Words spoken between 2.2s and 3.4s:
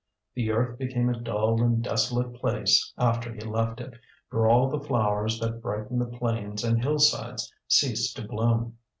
place after